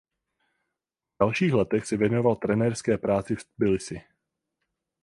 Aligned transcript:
V 1.15 1.19
dalších 1.23 1.53
letech 1.53 1.85
se 1.85 1.97
věnoval 1.97 2.35
trenérské 2.35 2.97
práci 2.97 3.35
v 3.35 3.43
Tbilisi. 3.57 4.01